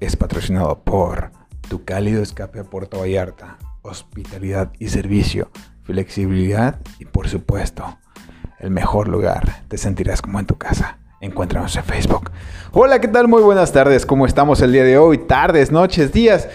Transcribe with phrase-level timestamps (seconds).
[0.00, 1.30] es patrocinado por
[1.68, 5.50] Tu Cálido Escape a Puerto Vallarta, hospitalidad y servicio,
[5.84, 7.98] flexibilidad y por supuesto,
[8.58, 9.64] el mejor lugar.
[9.68, 10.98] Te sentirás como en tu casa.
[11.20, 12.30] Encuéntranos en Facebook.
[12.72, 13.26] Hola, ¿qué tal?
[13.26, 14.04] Muy buenas tardes.
[14.04, 15.18] ¿Cómo estamos el día de hoy?
[15.18, 16.48] Tardes, noches, días.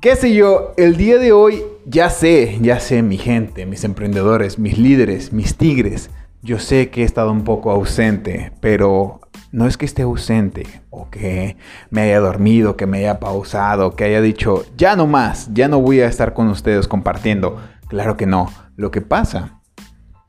[0.00, 0.72] ¿Qué sé yo?
[0.76, 5.56] El día de hoy ya sé, ya sé mi gente, mis emprendedores, mis líderes, mis
[5.56, 6.10] tigres.
[6.40, 9.20] Yo sé que he estado un poco ausente, pero
[9.50, 11.56] no es que esté ausente o que
[11.90, 15.80] me haya dormido, que me haya pausado, que haya dicho, ya no más, ya no
[15.80, 17.60] voy a estar con ustedes compartiendo.
[17.88, 18.50] Claro que no.
[18.76, 19.60] Lo que pasa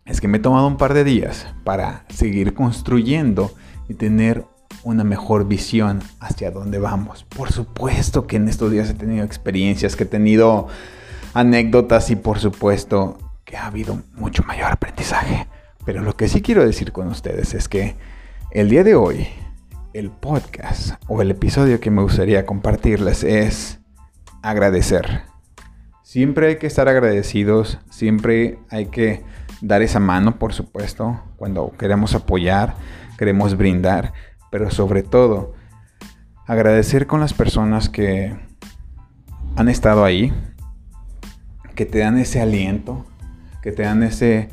[0.06, 3.52] es que me he tomado un par de días para seguir construyendo
[3.88, 4.46] y tener
[4.84, 7.26] una mejor visión hacia dónde vamos.
[7.26, 10.68] Por supuesto que en estos días he tenido experiencias, que he tenido
[11.34, 15.48] anécdotas y por supuesto que ha habido mucho mayor aprendizaje.
[15.86, 17.96] Pero lo que sí quiero decir con ustedes es que
[18.52, 19.28] el día de hoy,
[19.94, 23.80] el podcast o el episodio que me gustaría compartirles es
[24.42, 25.22] agradecer.
[26.02, 29.24] Siempre hay que estar agradecidos, siempre hay que
[29.62, 32.74] dar esa mano, por supuesto, cuando queremos apoyar,
[33.20, 34.14] queremos brindar,
[34.50, 35.54] pero sobre todo
[36.48, 38.36] agradecer con las personas que
[39.58, 40.34] han estado ahí,
[41.76, 43.06] que te dan ese aliento,
[43.62, 44.50] que te dan ese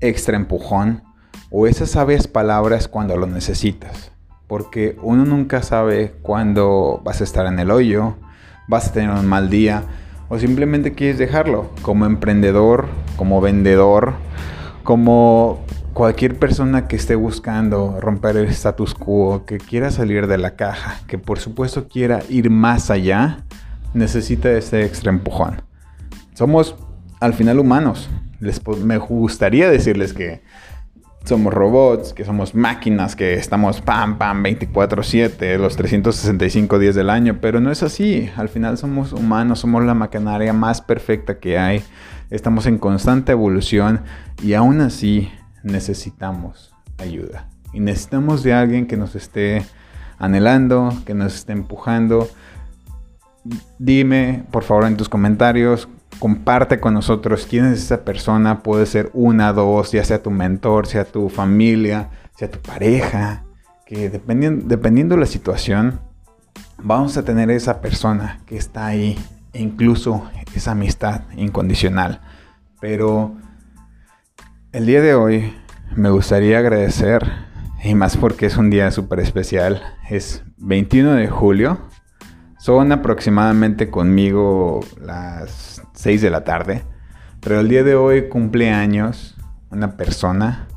[0.00, 1.02] extra empujón,
[1.50, 4.12] o esas sabias palabras cuando lo necesitas.
[4.46, 8.16] Porque uno nunca sabe cuándo vas a estar en el hoyo,
[8.66, 9.82] vas a tener un mal día
[10.28, 11.70] o simplemente quieres dejarlo.
[11.82, 14.14] Como emprendedor, como vendedor,
[14.84, 20.54] como cualquier persona que esté buscando romper el status quo, que quiera salir de la
[20.54, 23.44] caja, que por supuesto quiera ir más allá,
[23.94, 25.62] necesita ese extra empujón.
[26.34, 26.76] Somos
[27.20, 28.08] al final humanos.
[28.40, 30.42] Les, me gustaría decirles que
[31.24, 37.38] somos robots, que somos máquinas, que estamos pam, pam, 24/7, los 365 días del año,
[37.40, 38.30] pero no es así.
[38.36, 41.84] Al final somos humanos, somos la maquinaria más perfecta que hay,
[42.30, 44.00] estamos en constante evolución
[44.42, 45.30] y aún así
[45.62, 47.48] necesitamos ayuda.
[47.72, 49.64] Y necesitamos de alguien que nos esté
[50.18, 52.28] anhelando, que nos esté empujando.
[53.78, 55.88] Dime, por favor, en tus comentarios
[56.18, 58.62] comparte con nosotros quién es esa persona.
[58.62, 63.44] Puede ser una, dos, ya sea tu mentor, sea tu familia, sea tu pareja.
[63.86, 66.00] Que dependiendo, dependiendo de la situación,
[66.82, 69.18] vamos a tener esa persona que está ahí.
[69.54, 72.20] Incluso esa amistad incondicional.
[72.80, 73.34] Pero
[74.72, 75.54] el día de hoy
[75.96, 77.22] me gustaría agradecer,
[77.82, 81.78] y más porque es un día súper especial, es 21 de julio.
[82.58, 86.84] Son aproximadamente conmigo las 6 de la tarde.
[87.40, 89.36] Pero el día de hoy cumple años
[89.70, 90.68] una persona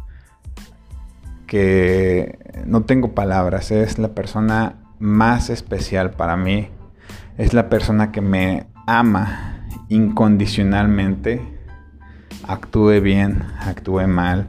[1.46, 6.70] que no tengo palabras, es la persona más especial para mí.
[7.38, 11.40] Es la persona que me ama incondicionalmente.
[12.48, 14.48] Actúe bien, actúe mal,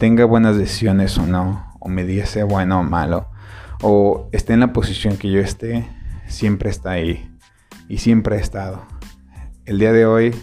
[0.00, 3.28] tenga buenas decisiones o no, o me dice bueno o malo,
[3.82, 5.88] o esté en la posición que yo esté,
[6.26, 7.30] siempre está ahí
[7.88, 8.97] y siempre ha estado.
[9.68, 10.34] El día de hoy,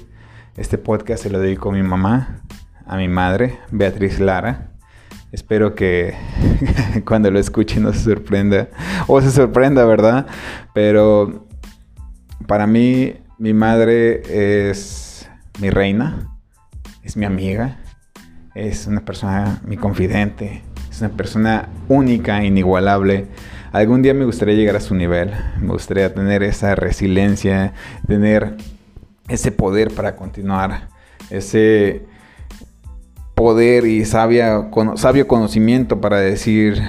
[0.56, 2.44] este podcast se lo dedico a mi mamá,
[2.86, 4.70] a mi madre, Beatriz Lara.
[5.32, 6.14] Espero que
[7.08, 8.70] cuando lo escuche no se sorprenda,
[9.08, 10.28] o se sorprenda, ¿verdad?
[10.76, 11.48] Pero
[12.46, 14.22] para mí, mi madre
[14.60, 15.28] es
[15.60, 16.38] mi reina,
[17.02, 17.80] es mi amiga,
[18.54, 23.26] es una persona, mi confidente, es una persona única, inigualable.
[23.72, 27.74] Algún día me gustaría llegar a su nivel, me gustaría tener esa resiliencia,
[28.06, 28.56] tener
[29.28, 30.90] ese poder para continuar,
[31.30, 32.06] ese
[33.36, 34.70] poder y sabio
[35.28, 36.82] conocimiento para decir,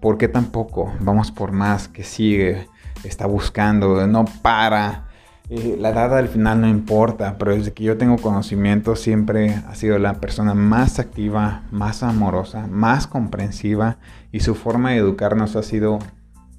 [0.00, 0.92] ¿por qué tampoco?
[1.00, 2.68] Vamos por más, que sigue,
[3.04, 5.06] está buscando, no para.
[5.50, 9.98] la edad al final no importa, pero desde que yo tengo conocimiento siempre ha sido
[9.98, 13.98] la persona más activa, más amorosa, más comprensiva
[14.30, 15.98] y su forma de educarnos ha sido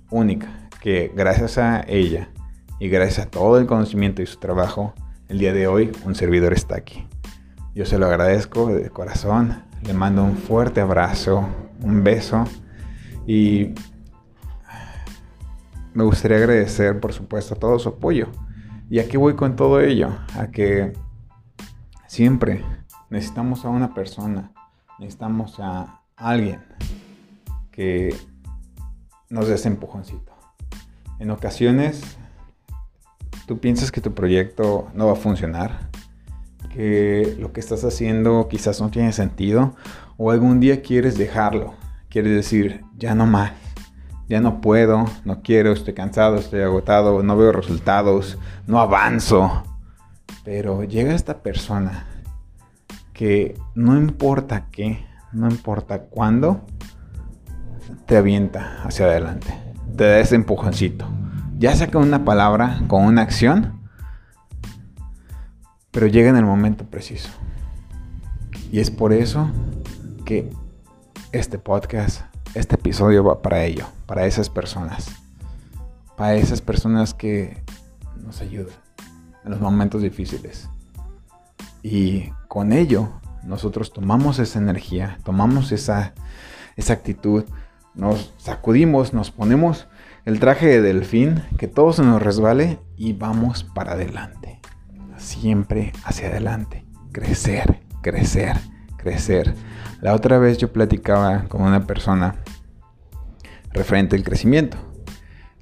[0.10, 0.48] única,
[0.82, 2.30] que gracias a ella
[2.80, 4.94] y gracias a todo el conocimiento y su trabajo,
[5.30, 7.08] el día de hoy un servidor está aquí.
[7.76, 11.48] Yo se lo agradezco de corazón, le mando un fuerte abrazo,
[11.82, 12.46] un beso
[13.28, 13.76] y
[15.94, 18.28] me gustaría agradecer por supuesto todo su apoyo.
[18.90, 20.10] ¿Y aquí voy con todo ello?
[20.36, 20.94] A que
[22.08, 22.66] siempre
[23.12, 24.52] necesitamos a una persona,
[24.98, 26.62] necesitamos a alguien
[27.72, 28.16] que
[29.30, 30.34] nos dé ese empujoncito.
[31.20, 32.18] En ocasiones
[33.50, 35.90] tú piensas que tu proyecto no va a funcionar,
[36.72, 39.76] que lo que estás haciendo quizás no tiene sentido,
[40.18, 41.74] o algún día quieres dejarlo,
[42.10, 43.54] quieres decir, ya no más,
[44.28, 48.38] ya no puedo, no quiero, estoy cansado, estoy agotado, no veo resultados,
[48.68, 49.64] no avanzo.
[50.46, 52.06] Pero llega esta persona
[53.14, 56.62] que no importa qué, no importa cuándo,
[58.06, 59.52] te avienta hacia adelante,
[59.98, 61.08] te da ese empujoncito.
[61.60, 63.82] Ya sea con una palabra, con una acción,
[65.92, 67.30] pero llega en el momento preciso.
[68.72, 69.52] Y es por eso
[70.24, 70.50] que
[71.34, 72.22] este podcast,
[72.54, 75.12] este episodio va para ello, para esas personas.
[76.16, 77.62] Para esas personas que
[78.16, 78.74] nos ayudan
[79.44, 80.70] en los momentos difíciles.
[81.84, 83.10] Y con ello,
[83.44, 86.14] nosotros tomamos esa energía, tomamos esa,
[86.78, 87.44] esa actitud,
[87.96, 89.89] nos sacudimos, nos ponemos
[90.30, 94.60] el traje de delfín, que todo se nos resbale y vamos para adelante.
[95.18, 96.86] Siempre hacia adelante.
[97.12, 98.56] Crecer, crecer,
[98.96, 99.56] crecer.
[100.02, 102.36] La otra vez yo platicaba con una persona
[103.72, 104.78] referente al crecimiento.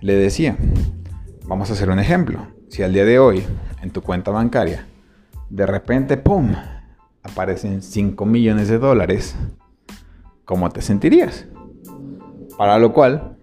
[0.01, 0.57] Le decía,
[1.45, 2.45] vamos a hacer un ejemplo.
[2.67, 3.45] Si al día de hoy
[3.81, 4.85] en tu cuenta bancaria
[5.49, 6.53] de repente, ¡pum!,
[7.23, 9.33] aparecen 5 millones de dólares,
[10.43, 11.45] ¿cómo te sentirías?
[12.57, 13.36] Para lo cual,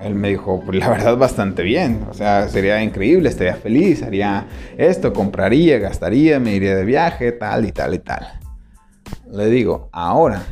[0.00, 4.46] él me dijo, pues la verdad bastante bien, o sea, sería increíble, estaría feliz, haría
[4.78, 8.26] esto, compraría, gastaría, me iría de viaje, tal y tal y tal.
[9.30, 10.42] Le digo, ahora,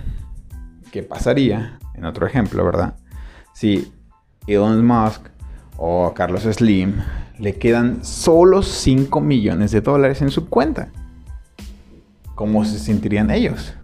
[0.92, 1.78] ¿qué pasaría?
[1.94, 2.94] En otro ejemplo, ¿verdad?
[3.54, 3.92] Si
[4.46, 5.22] Elon Musk
[5.76, 6.94] o Carlos Slim
[7.38, 10.88] le quedan solo 5 millones de dólares en su cuenta.
[12.34, 13.74] ¿Cómo se sentirían ellos?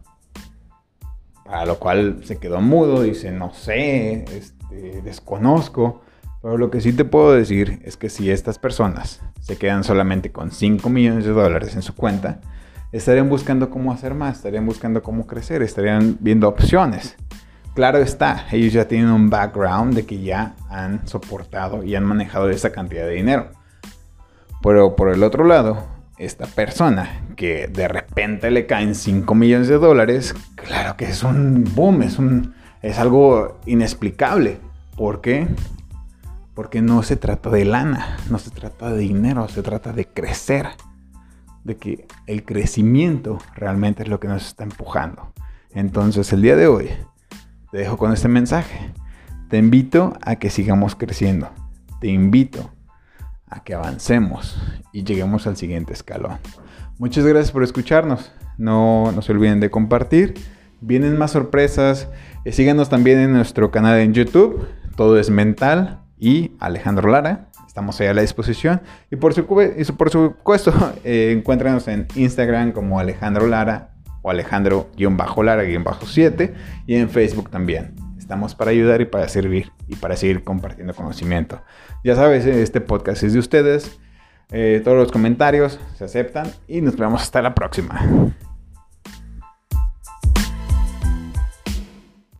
[1.44, 6.02] Para lo cual se quedó mudo, dice, no sé, este, desconozco.
[6.42, 10.32] Pero lo que sí te puedo decir es que si estas personas se quedan solamente
[10.32, 12.40] con 5 millones de dólares en su cuenta,
[12.92, 17.16] estarían buscando cómo hacer más, estarían buscando cómo crecer, estarían viendo opciones.
[17.74, 22.48] Claro está, ellos ya tienen un background de que ya han soportado y han manejado
[22.48, 23.50] esa cantidad de dinero.
[24.62, 29.78] Pero por el otro lado, esta persona que de repente le caen 5 millones de
[29.78, 34.58] dólares, claro que es un boom, es, un, es algo inexplicable.
[34.96, 35.48] ¿Por qué?
[36.54, 40.68] Porque no se trata de lana, no se trata de dinero, se trata de crecer.
[41.64, 45.32] De que el crecimiento realmente es lo que nos está empujando.
[45.72, 46.90] Entonces el día de hoy
[47.72, 48.92] te dejo con este mensaje.
[49.48, 51.48] Te invito a que sigamos creciendo.
[52.00, 52.70] Te invito
[53.54, 54.56] a que avancemos
[54.92, 56.38] y lleguemos al siguiente escalón.
[56.98, 58.32] Muchas gracias por escucharnos.
[58.58, 60.34] No, no se olviden de compartir.
[60.80, 62.08] Vienen más sorpresas.
[62.44, 64.66] Eh, síganos también en nuestro canal en YouTube.
[64.96, 67.48] Todo es mental y Alejandro Lara.
[67.66, 68.82] Estamos ahí a la disposición.
[69.10, 70.72] Y por, su, por supuesto,
[71.04, 73.90] eh, encuéntranos en Instagram como Alejandro Lara
[74.22, 76.54] o Alejandro-Lara-7
[76.86, 78.03] y en Facebook también.
[78.24, 81.60] Estamos para ayudar y para servir y para seguir compartiendo conocimiento.
[82.02, 83.98] Ya sabes, este podcast es de ustedes.
[84.50, 88.00] Eh, todos los comentarios se aceptan y nos vemos hasta la próxima.